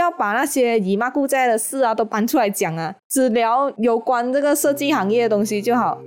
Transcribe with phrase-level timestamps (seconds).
[0.00, 6.00] 要把那些姨妈姑在的事啊都搬出来讲啊，只聊有关这个设计行业的东西就好。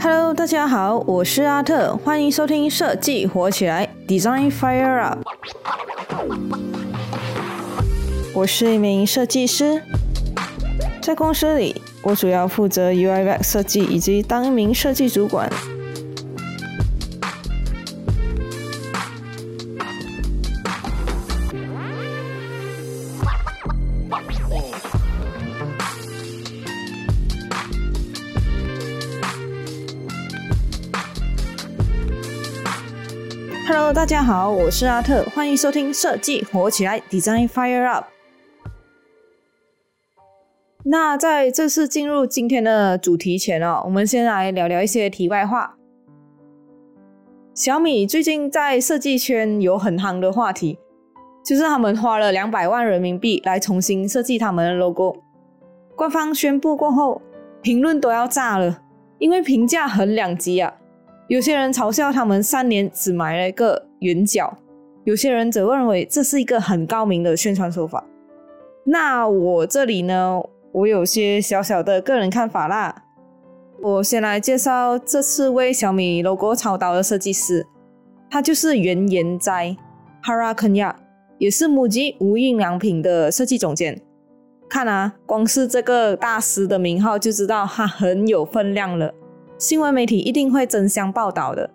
[0.00, 5.18] Hello，大家好，我是阿特，欢迎收听设计火起来，Design Fire Up。
[8.34, 9.82] 我是一名设计师，
[11.02, 15.50] 在公司里，我主要负责 UI/UX 设计以及当一名设计主管。
[33.76, 38.04] Hello，大家好，我是阿特，欢迎收听设计火起来，Design Fire Up。
[40.84, 45.74] 那在正式进入今天的主题前哦，我们先来聊聊一些题外话。
[47.52, 50.78] 小米最近在设计圈有很夯的话题，
[51.44, 55.16] 就是他们花了两百万人民币来重新设计他们的 logo。
[55.96, 57.20] 官方宣布过后，
[57.60, 58.82] 评论都要炸了，
[59.18, 60.72] 因为评价很两极啊。
[61.28, 64.58] 有些人嘲笑他们三年只买了一个圆角，
[65.04, 68.04] 有些人则认为这是一个很高明的宣传手法。
[68.84, 73.02] 那我这里呢，我有些小小的个人看法啦。
[73.82, 77.66] 我先来介绍这次为小米 logo 操刀的设计师，
[78.30, 79.74] 他就是原研哉
[80.22, 80.94] Hara Kenya，
[81.38, 84.00] 也是母鸡无印良品的设计总监。
[84.68, 89.14] 看啊，光是这个大师的名号就知道他很有分量了。
[89.66, 91.70] 新闻媒体一定会争相报道的，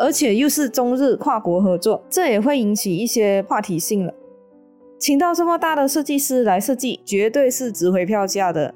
[0.00, 4.12] 而且又是中日跨国合作，这也会引起一些话题性了。
[4.98, 8.74] 请到这么大的设计师来设计，绝对是值回票价的。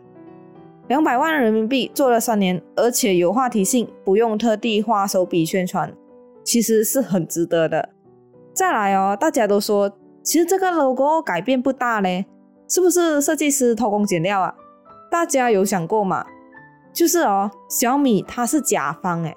[0.86, 5.92] 两百万人民币做了三年，而且有话题性，不用特地花手笔宣传，
[6.44, 7.88] 其实是很值得的。
[8.52, 9.90] 再来哦，大家都说，
[10.22, 12.24] 其实这个 logo 改变不大嘞，
[12.68, 14.54] 是不是设计师偷工减料啊？
[15.10, 16.24] 大家有想过吗？
[16.94, 19.36] 就是哦，小米它是甲方诶，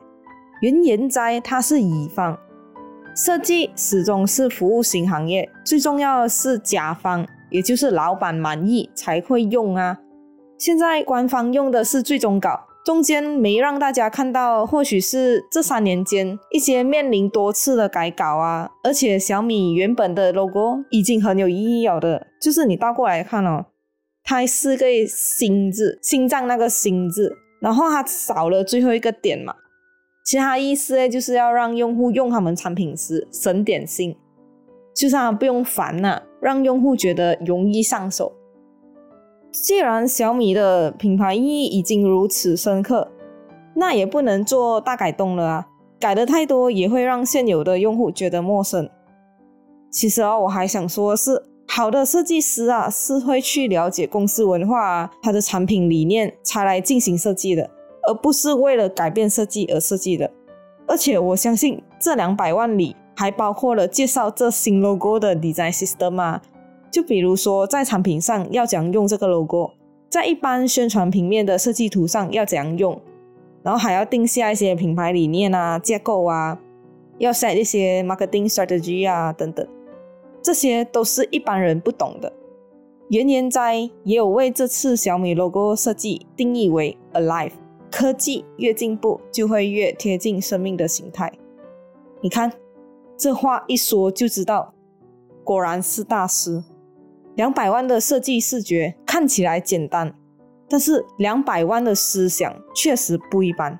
[0.62, 2.38] 原研哉它是乙方，
[3.16, 9.98] 设计始终是服务型行业，最重要的是甲方，也就是老板满意才会用啊。
[10.60, 23.66] 现在官方用的是最终稿，中间没让大家看到，或许是这三年间一些面临多次的改稿啊，而且小米原本的 logo 已经很有意义了的，就是你倒过来看哦，
[24.24, 27.36] 它是个心字，心脏那个心字。
[27.60, 29.56] 然后它少了最后一个点嘛，
[30.24, 34.16] 其他意思呢，就是要让用户用他们产品时省点心，
[34.96, 38.34] 就是他不用烦呐，让用户觉得容易上手。
[39.52, 43.10] 既然小米的品牌意义已经如此深刻，
[43.74, 45.68] 那也不能做大改动了啊，
[46.00, 48.90] 改的太多也会让现有的用户觉得陌生。
[49.90, 51.44] 其实啊，我还想说的是。
[51.70, 57.70] 好的设计师啊，是会去了解公司文化啊，他的产品理念才来进行设计的，
[58.08, 60.32] 而不是为了改变设计而设计的。
[60.88, 66.42] 而且我相信这两百万里还包括了介绍这新 logo 的 design system 啊，
[66.90, 69.72] 就比如说在产品上要怎样用这个 logo，
[70.10, 73.00] 在一般宣传平面的设计图上要怎样用，
[73.62, 76.58] 然后还要定下一些品牌理念啊、架构啊，
[77.18, 79.68] 要 set 一些 marketing strategy 啊等等。
[80.48, 82.32] 这些都是一般人不懂的。
[83.10, 87.52] 原研哉也有为这次小米 logo 设计定义为 alive，
[87.92, 91.30] 科技越进步就会越贴近生命的形态。
[92.22, 92.50] 你看，
[93.18, 94.74] 这话一说就知道，
[95.44, 96.64] 果然是大师。
[97.36, 100.16] 两百万的设计视觉看起来简单，
[100.70, 103.78] 但是两百万的思想确实不一般。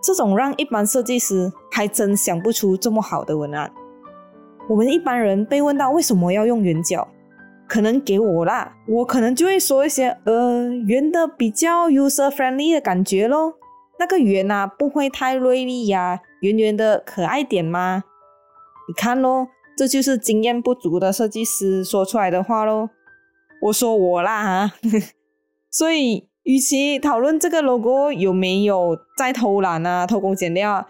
[0.00, 3.68] 这种让一般设计师还真想不出这么好的文案。
[4.68, 7.08] 我们一般人被问到为什么要用圆角，
[7.66, 13.54] 可能给我啦，我可能就会说一些呃圆的比较 user friendly 的感觉咯。
[13.98, 18.04] 那个圆啊不会太锐利呀，圆圆的可爱点吗？
[18.86, 22.90] 你看咯，这就是经验不足的设计师说出来的话咯。
[23.62, 24.74] 我说我啦哈，
[25.72, 30.86] 所以与其讨论这个 logo 有没有在偷懒啊、偷工减料。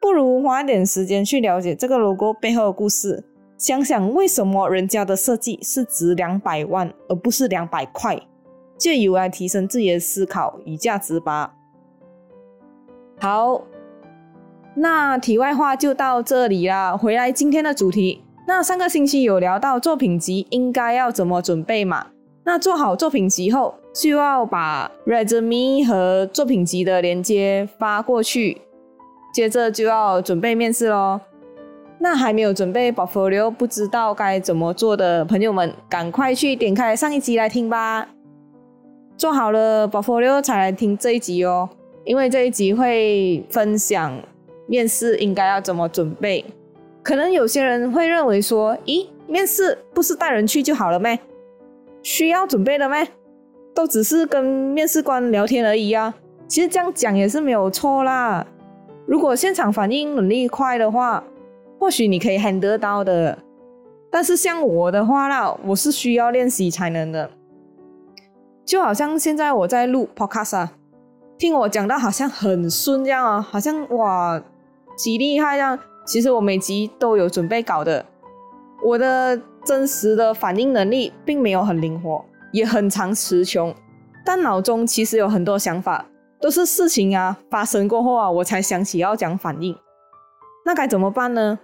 [0.00, 3.24] 不如花点时间去了解这个 logo 背后的故事，
[3.56, 8.20] 想想为什么人家的设计是值两百万而不是两百块，
[8.76, 11.54] 借由来提升自己的思考与价值吧。
[13.20, 13.62] 好，
[14.76, 16.96] 那题外话就到这里啦。
[16.96, 22.06] 回来今天的主题，那上个星期有聊到作品集应该要怎么准备嘛？
[22.44, 28.62] 那做好作品集后，就要把 resume 和作品集的连接发过去。
[29.38, 31.20] 接着就要准备面试喽。
[32.00, 38.08] 那还没有准备 portfolio，不知道该怎么做的朋友们，赶快去点开上一集来听吧。
[39.16, 41.70] 做好了 portfolio 才来听这一集哦，
[42.04, 44.20] 因为这一集会分享
[44.66, 46.44] 面试应该要怎么准备。
[47.04, 51.16] 可能有些人会认为说，咦，面试不是带人去就好了咩？
[52.02, 53.06] 需要准备的咩？
[53.72, 56.12] 都只是跟面试官聊天而已啊。
[56.48, 58.44] 其实这样讲也是没有错啦。
[59.08, 61.24] 如果现场反应能力快的话，
[61.80, 63.38] 或许你可以 handle 到的，
[64.10, 67.30] 但是像我的话啦，我是需要练习才能的。
[68.66, 70.72] 就好像现在我在录 podcast 啊，
[71.38, 74.38] 听我讲到好像很顺这样啊，好像哇，
[74.94, 75.78] 极厉害这样。
[76.04, 78.04] 其实我每集都有准备稿的，
[78.84, 82.22] 我的真实的反应能力并没有很灵活，
[82.52, 83.74] 也很常词穷，
[84.22, 86.04] 但脑中其实有很多想法，
[86.40, 89.76] 都是事情啊发生过后啊，我才想起要讲反应。
[90.64, 91.58] 那该怎么办呢？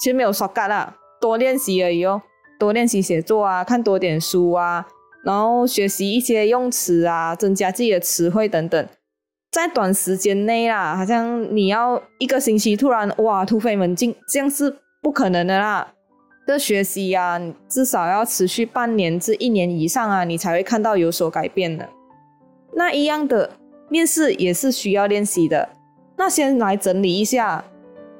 [0.00, 2.22] 其实没有说干啦，多练习而已哦，
[2.58, 4.86] 多练习写作啊，看多点书啊，
[5.24, 8.88] 然后学习一些用词啊，增加自己的词汇等等，
[9.50, 15.92] 在短时间内啦，好像你要一个星期突然哇突飞猛进，这样是不可能的啦。
[16.46, 21.88] 这学习呀，至少要持续半年至一年以上啊，你才会看到有所改变的。
[22.74, 23.50] 那一样的
[23.88, 25.68] 面试也是需要练习的。
[26.16, 27.64] 那先来整理一下。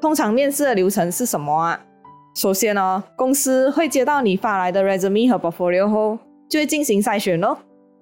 [0.00, 1.80] 通常面试的流程是什么啊？
[2.34, 6.18] 首先呢，公司会接到你发来的 resume 和 portfolio 后，
[6.48, 7.58] 就会进行筛选咯。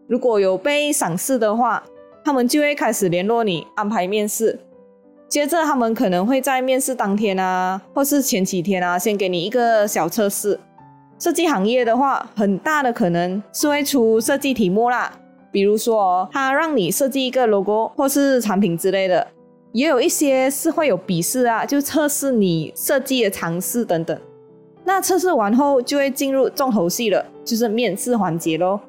[0.08, 1.82] 如果有被赏识的话，
[2.24, 4.58] 他们就会开始联络你安排面试。
[5.28, 10.58] 接着他们可能会在面试当天啊，或是前几天啊，先给你一个小测试。
[11.18, 15.10] 设计行业的话，很大的可能是会出设计题目啦，
[15.54, 19.24] 比如说他让你设计一个 logo 或是产品之类的。
[19.70, 24.18] 也有一些是会有笔试啊，就测试你设计的尝试等等。
[24.84, 28.80] 那测试完后就会进入重头戏了，就是面试环节喽。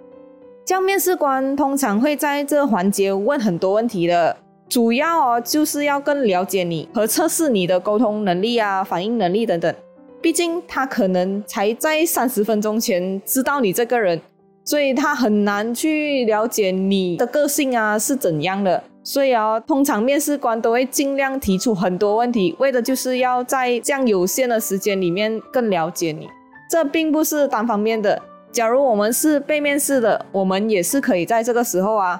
[0.65, 4.35] 这样面试官通常会在这环节问很多问题的，
[4.67, 9.73] 主要哦就是要更了解你和测试你的沟通能力啊、反应能力等等。
[10.19, 14.19] 毕竟他可能才在三十分钟前知道你这个人，
[14.65, 18.83] 所以他很难去了解你的个性啊是怎样的。
[19.03, 26.27] 所以啊，通常面试官都会尽量提出很多问题，为的就是要在这样有限的时间里面更了解你。
[26.67, 28.19] 这并不是单方面的。
[28.51, 32.19] 假如我们是被面试的，我们也是可以在这个时候啊，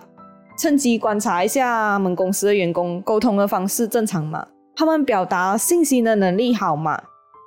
[0.60, 4.46] 趁机观察一下我们公司的员工沟通的方式正常吗？
[4.76, 7.02] 他们表达信息的能力好吗？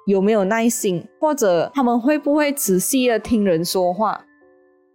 [0.06, 1.06] 有没有耐心？
[1.20, 4.20] 或者他们会不会仔细的听人说话？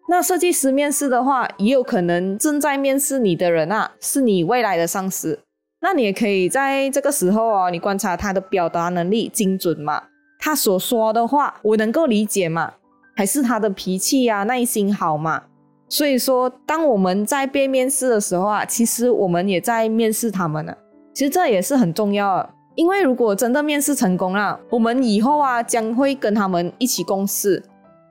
[0.07, 5.39] 那设计师面试的话，也有可能正在面试你的人啊，是你未来的上司。
[5.81, 10.03] 那你也可以在这个时候哦，你观察他的表达能力精准吗？
[10.39, 12.73] 他所说的话我能够理解吗？
[13.15, 15.43] 还是他的脾气呀、耐心好吗？
[15.87, 20.75] 所以说，当我们在被面试的时候啊，其实我们也在面试他们呢。
[21.13, 27.61] 其实这也是很重要的，因为如果真的面试成功了，我们以后啊将会跟他们一起共事。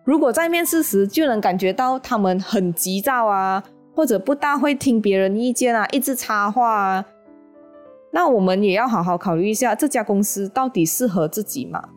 [0.05, 3.63] 如果在面试时就能感觉到他们很急躁啊，
[3.95, 7.05] 或者不大会听别人意见啊，一直插话啊，
[8.11, 11.89] 那我们也要好好考虑一下这家公司到底适合自己吗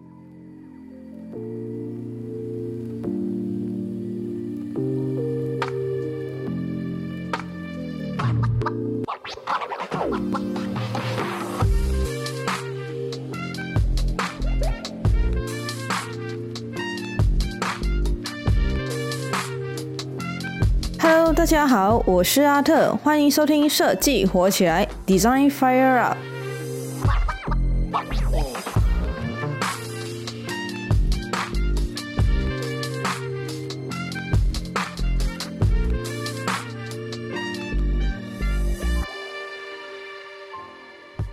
[21.46, 26.18] 大家好，我是阿特，欢迎收听设计火起来，Design Fire Up。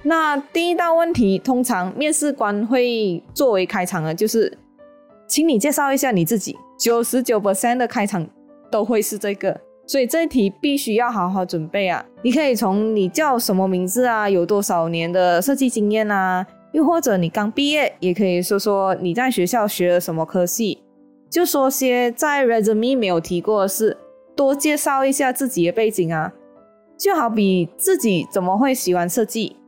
[0.02, 4.58] 那第一道问题，通常面试官会作为开场的，就是，
[5.26, 6.58] 请你介绍一下你自己。
[6.78, 8.28] 九十九 percent 的开场。
[8.70, 9.60] 都会是这个，
[9.92, 12.02] 所以这一题必须要好好准备啊！
[12.22, 20.82] 你可以从你叫什么名字啊，有多少年的设计经验啊，又或者你刚毕业，也可以说说你在学校学了什么科系，
[21.28, 23.94] 就说些在 resume 没有提过的事，
[24.34, 26.32] 多介绍一下自己的背景啊，
[26.96, 29.58] 就好比自己怎么会喜欢设计。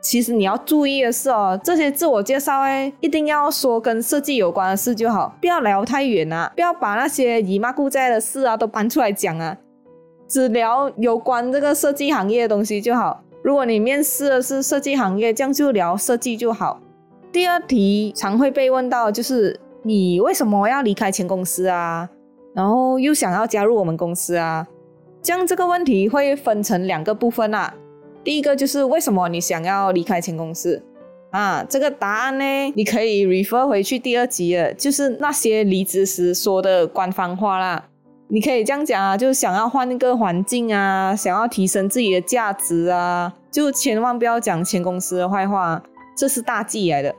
[0.00, 9.54] 其实你要注意的是哦，这些自我介绍哎，一定要说跟设计有关的事就好，不要聊太远啊，不要把那些姨妈姑在的事啊都搬出来讲啊，
[10.28, 13.22] 只聊有关这个设计行业的东西就好。
[13.42, 16.80] 如果你面试的是设计行业，这样就聊设计就好。
[17.30, 22.08] 第二题常会被问到，就是你为什么要离开前公司啊？
[22.54, 24.66] 然后又想要加入我们公司啊？
[25.22, 27.72] 这样这个问题会分成两个部分啊。
[28.24, 30.82] 第一个就是为什么你想要离开前公司
[31.30, 31.64] 啊？
[31.68, 37.84] 这个答案呢，你可以 refer 回去第二集了，就是那些离职时说的官方话啦。
[38.28, 45.80] 你可以这样讲啊，就是想要换一个环境啊，想要提升自己的价值啊，就千万不要讲前公司的坏话，
[46.16, 47.14] 这是大忌来的。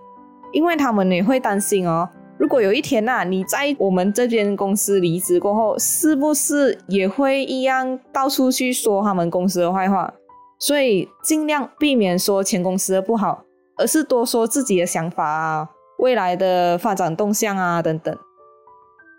[0.51, 10.13] 因为他们也会担心哦，如果有一天呐，你在我们这间公司离职过后，是不是也会一样到处去说他们公司的坏话？
[10.59, 13.43] 所以尽量避免说前公司的不好，
[13.77, 18.17] 而是多说自己的想法啊，未来的发展动向啊等等。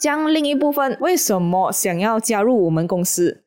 [0.00, 3.42] 将另一部分为什么想要加入我们公司？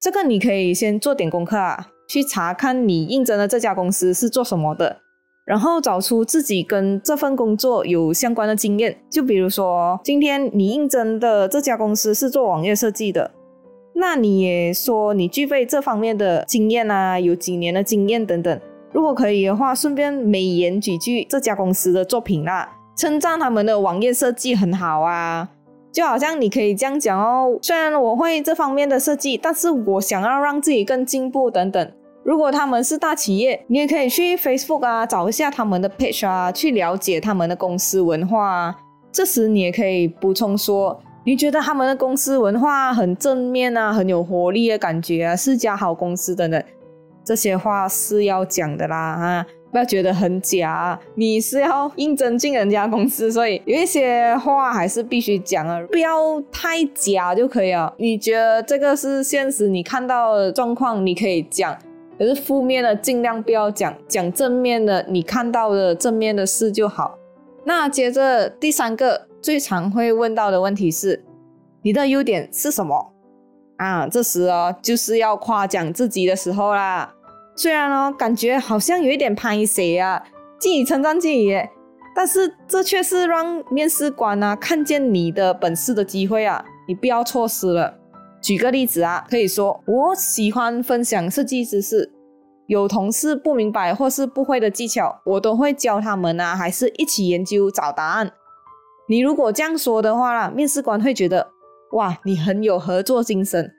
[0.00, 4.98] 这个你可以先做点功课啊，去查看你应征的这家公司是做什么的。
[5.46, 13.32] 然后找出自己跟这份工作有相关的经验，就比如说今天你应征的这家公司是做网页设计的，
[13.94, 18.60] 那你也说你具备这方面的经验啊，有几年的经验等等。
[18.92, 25.48] 如果可以的话，顺便美言几句这家公司的作品啦，称赞他们的网页设计很好啊，
[25.92, 31.92] 就好像你可以这样讲哦，虽然我会这方面的设计，但是我想要让自己更进步等等。
[32.22, 38.76] 如果他们是大企业，你也可以去 Facebook 啊找一下他们的 page 啊，去了解他们的公司文化啊。
[39.10, 46.62] 这时你也可以补充说，你觉得他们的公司文化很正面啊，很有活力的感觉啊，是家好公司等等。
[47.24, 50.98] 这些话是要讲的啦啊，不要觉得很假。
[51.14, 57.92] 你是要应征进人家公司，所以有一些话还是必须讲啊，不要太假就可以了。
[57.98, 61.76] 你觉得这个是现实，你看到的状况，你可以讲。
[62.18, 67.16] 可是负面的尽量不要讲，讲正面的，你看到的正面的事就好。
[67.64, 71.24] 那接着第三个最常会问到的问题是，
[71.82, 73.12] 你的优点是什么
[73.78, 74.06] 啊？
[74.06, 77.14] 这时哦就是要夸奖自己的时候啦。
[77.56, 80.22] 虽然哦感觉好像有一点拍谁啊，
[80.58, 81.70] 自己称赞自己耶，
[82.14, 87.98] 但是这却是让面试官啊看见你的本事的机会啊，你不要错失了。
[88.42, 92.10] 举个例子啊，可以说我喜欢分享设计知识，
[92.66, 98.32] 有同事不明白或是不会的技巧，我都会教他们啊，还是一起研究找答案。
[99.08, 101.48] 你如果这样说的话啦，面试官会觉得
[101.92, 103.70] 哇，你很有合作精神。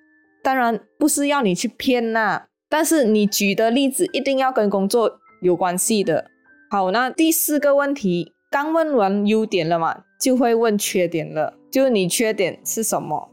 [0.44, 6.26] 当然不是要你去骗呐，但是你举的例子一定要跟工作有关系的。
[6.70, 13.30] 好，那第四个问题，刚问完优点了嘛，就会问缺点了，就是你缺点是什么？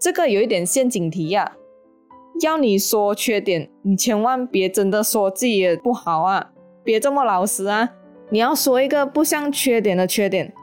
[0.00, 1.52] 这个有一点陷阱题呀，
[2.40, 6.52] 要你说缺点，你千万别真的说自己不好啊，
[6.82, 7.90] 别这么老实啊，
[8.30, 10.54] 你要说一个不像缺点的缺点，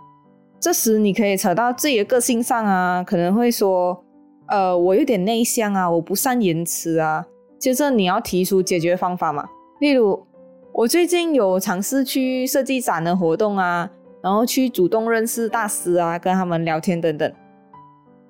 [0.60, 4.04] 这时你可以扯到自己的个性上啊，可能会说，
[4.48, 9.48] 呃，我有点内向啊，我不善言辞啊，接着你要提出解决方法嘛，
[9.80, 10.26] 例如
[10.72, 13.90] 我最近有尝试去设计展的活动啊，
[14.22, 17.32] 然后去主动认识大师啊，跟他们聊天等等。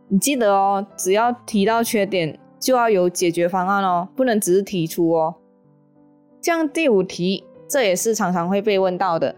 [0.08, 5.36] 你记得哦，只要提到缺点，就要有解决方案哦，不能只是提出哦。
[6.40, 9.36] 这样第五题，这也是常常会被问到的，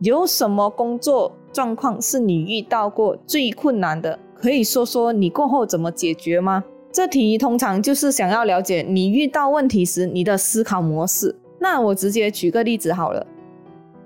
[0.00, 4.18] 有什么工作状况是你遇到过最困难的？
[4.34, 6.62] 可以说说你过后怎么解决吗？
[6.94, 11.34] 这题通常就是想要了解你遇到问题时你的思考模式。
[11.58, 13.26] 那我直接举个例子好了，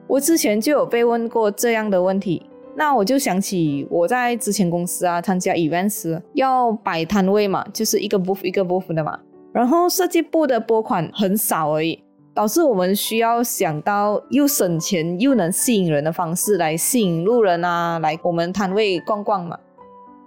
[0.07, 2.43] 我之前就有被问过这样的问题。
[2.75, 9.19] 那我就想起我在之前公司啊参加 events 要摆摊位嘛，就是一个 booth 一个 booth 的嘛。
[9.53, 12.03] 然后设计部的拨款很少而已，
[12.33, 19.59] 导致我们需要想到又省钱又能吸引人的方式来吸引路人啊来我们摊位逛逛嘛。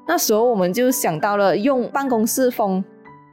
[0.07, 2.83] 那时候我们就想到了用办公室风，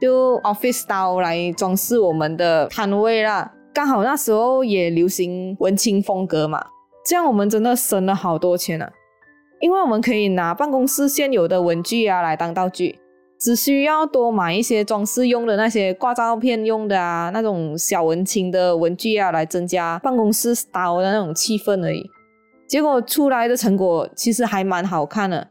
[0.01, 3.51] 就 office style 来装饰我们的摊位啦。
[3.73, 6.63] 刚好那时候也流行文青风格嘛，
[7.05, 8.89] 这样我们真的省了好多钱啊。
[9.59, 12.97] 因为我们可以拿办公室现有的文具啊来当道具，
[13.37, 22.09] 只需要多买一些装饰用的那些挂照片用的啊那种小文青的文具啊来增加办公室 style 的那种气氛而已。
[22.69, 25.49] 结果出来的成果其实还蛮好看的，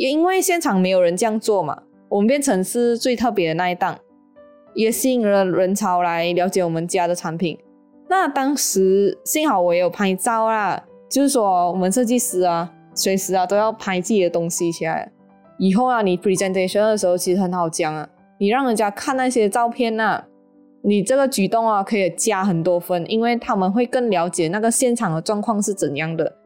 [0.00, 3.98] 也因为现场没有人这样做嘛，我们变成是最特别的那一档，
[4.72, 7.58] 也吸引了人潮来了解我们家的产品。
[8.08, 12.72] 那当时幸好我也有拍照啦，就是说我们设计师啊。
[12.92, 15.10] 随时啊都要拍自己的东西起来，
[15.58, 18.06] 以后啊你 presentation 的时候其实很好讲啊，
[18.38, 20.24] 你让人家看那些照片呐，
[20.82, 26.36] 你这个举动啊可以加很多分，因为他们会更了解那个现场的状况是怎样的，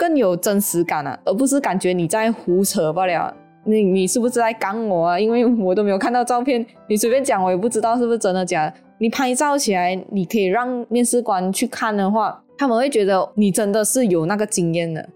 [0.00, 3.36] 更有真实感啊，而不是感觉你在胡扯罢了。
[3.64, 5.20] 你你是不是在干我啊？
[5.20, 8.72] 因为我都没有看到照片，你随便讲我也不知道是不是真的假的。
[8.96, 15.06] 你拍照起来，你可以让面试官去看的话，他们会觉得你真的是有那个经验的。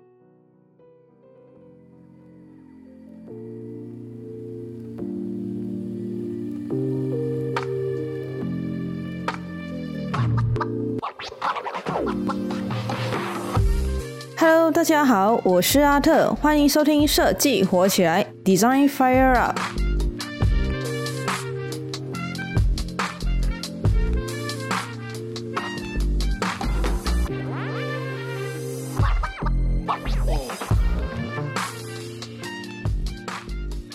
[14.46, 19.58] Hello，大家好，我是阿特，欢迎收听设计火起来，Design Fire Up。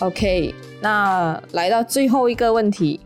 [0.00, 0.52] OK，
[0.82, 2.98] 那来到最后一个问题，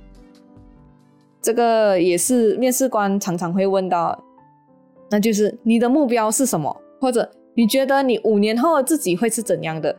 [1.43, 4.19] 这个也是面试官常常会问到，
[5.11, 6.75] 那就是你的目标是什么？
[7.05, 9.95] 或者你觉得你五年后的自己会是怎样的？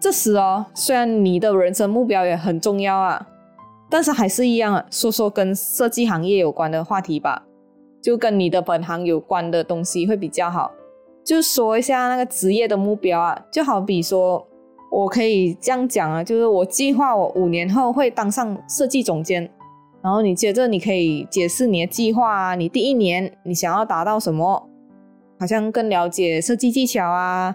[0.00, 3.28] 这时哦，虽然你的人生目标也很重要啊，
[3.90, 7.44] 但是还是一样，说说跟设计行业有关的话题吧，
[8.00, 10.72] 就跟你的本行有关的东西会比较好。
[11.22, 14.42] 就说一下那个职业的目标啊，就好比说，
[14.90, 19.50] 我可以这样讲啊，就是我计划我五年后会当上设计总监，
[20.02, 24.70] 然后你接着你可以解释你的计划啊，你第一年你想要达到什么？
[25.42, 27.52] 好像更了解设计技巧啊，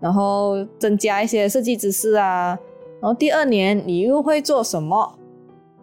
[0.00, 2.58] 然后增加一些设计知识啊，
[3.00, 5.16] 然后第二年你又会做什么？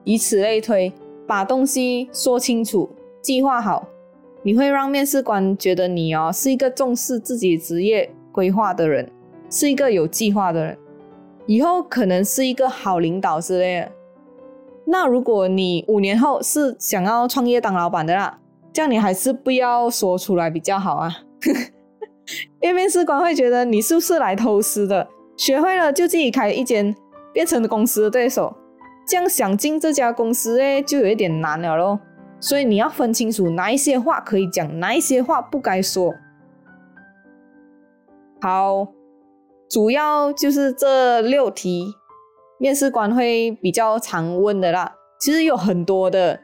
[0.03, 0.91] 以此类推，
[1.25, 2.89] 把东西说清楚，
[3.21, 3.87] 计划好，
[4.43, 9.09] 你会让面试官觉得你哦是一个重视自己职业规划的人，
[9.49, 10.77] 是一个有计划的人，
[11.45, 13.91] 以后可能是一个好领导之类的。
[14.83, 18.37] 那如果你五年后是想要创业当老板的啦？
[18.73, 21.11] 这样你还是不要说出来比较好啊，
[22.61, 26.95] 因为面试官会觉得你是不是来偷师的，学会了就自己开一间，
[27.33, 28.55] 变成公司的对手，
[29.05, 31.99] 这样想进这家公司诶就有一点难了咯。
[32.39, 36.13] 所以你要分清楚哪一些话可以讲，哪一些话不该说。
[38.41, 38.87] 好，
[39.69, 41.93] 主要就是这六题，
[42.57, 46.39] 面试官会比较常问的啦，其实有很多的。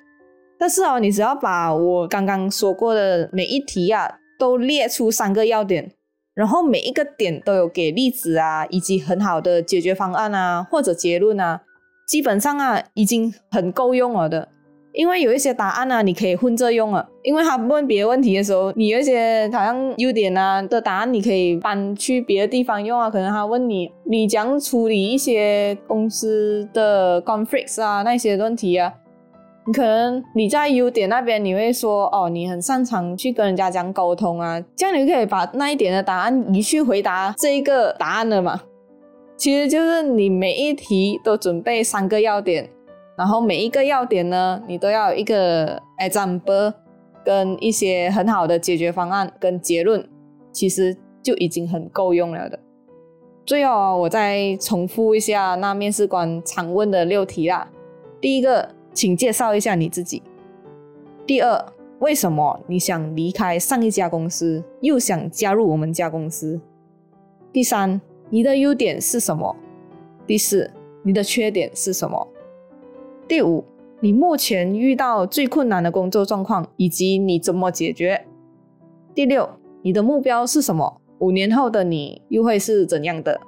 [0.60, 5.92] 但是哦，你只要把我刚刚说过的每一题啊，都列出三个要点，
[6.34, 11.62] 然后每一个点都有给例子啊，以及很好的解决方案啊，或者结论啊，
[12.08, 14.50] 基本上啊，已经很够用了的。
[14.94, 17.08] 因为有一些答案呢，你可以混着用啊。
[17.22, 23.08] 因为他问别的问题的时候，你有一些好像优点啊的答案，你可以搬去别的地方用啊。
[23.08, 28.92] 可能他问你，你将处理一些公司的 conflicts 啊那些问题啊。
[29.68, 38.62] 你可能你在优点那边，你会说哦，你很擅长去跟人家讲沟通啊，这样你可以把那一点的答案移去回答这一个答案了嘛？
[39.36, 42.70] 其实就是你每一题都准备三个要点，
[43.18, 46.74] 然后每一个要点呢，你都要有一个 example
[47.26, 50.02] 跟一些很好的解决方案跟结论，
[50.54, 52.58] 其实就已经很够用了的。
[53.46, 57.68] 最后我再重复一下那面试官常问的六题啦，
[58.22, 58.77] 第一个。
[58.98, 60.24] 请介绍一下你自己。
[61.28, 61.66] 第二，
[62.00, 66.60] 为什么你想离开上一家公司，又想加入我们家公司？
[67.54, 69.56] 第三，你的优点是什么？
[70.26, 70.72] 第四，
[71.04, 72.28] 你的缺点是什么？
[73.28, 73.64] 第五，
[74.00, 78.26] 你目前遇到最困难的工作状况，以及你怎么解决？
[79.14, 79.48] 第六，
[79.84, 81.00] 你的目标是什么？
[81.20, 83.40] 五年后的你又会是怎样的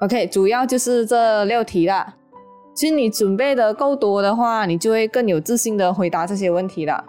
[0.00, 2.16] ？OK，主要就是这六题啦。
[2.76, 7.02] 其实你准备的够多的话，你就会更有自信的回答这些问题了。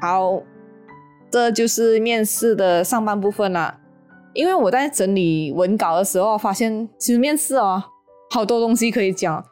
[0.00, 0.42] 好，
[1.30, 3.78] 这就是面试的上半部分了。
[4.34, 7.84] 因为我在整理文稿的时候，发现其实面试哦，
[8.30, 9.44] 好多东西可以讲，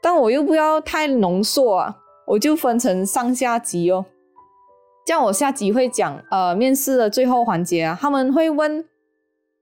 [0.00, 1.96] 但我又不要太浓缩啊，
[2.28, 4.06] 我就分成上下集哦。
[5.04, 8.84] 这样我下集会讲呃面试的最后环节啊，他们会问，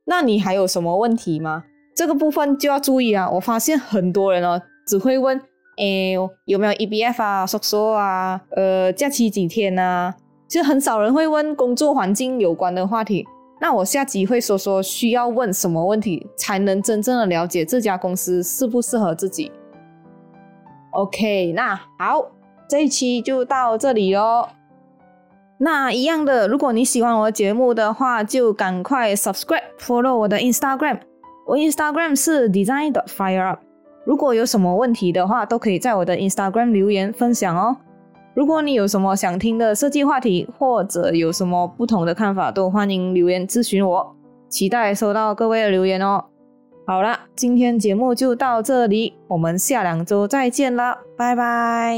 [0.04, 1.64] 那你还有什么问题吗？
[1.94, 3.28] 这个部分就要注意啊！
[3.30, 5.38] 我发现很多人哦，只会问，
[5.76, 6.12] 哎，
[6.46, 10.14] 有没有 EBF 啊、收缩啊、呃，假期几天啊，
[10.48, 13.26] 其实很少人会问工作环境有关的话题。
[13.60, 19.52] 那我下集会说说需要问什么问题，才能真正的了解这家公司适不适合自己。
[20.92, 22.26] OK，那好，
[22.68, 24.48] 这一期就到这里喽。
[25.58, 30.98] 那一样的，如果你喜欢我的节目的话，就赶快 subscribe、follow 我的 Instagram。
[31.52, 33.58] 我 Instagram 是 design 的 fire up，
[34.06, 37.76] 如果有什么问题的话，都可以在我的 Instagram 留言分享哦。
[38.32, 44.16] 如果你有什么想听的设计话题，或者有什么不同的看法，都欢迎留言咨询我。
[44.48, 46.24] 期待收到各位的留言哦。
[46.86, 51.94] 好了，今天节目就到这里，我们下两周再见了，拜拜。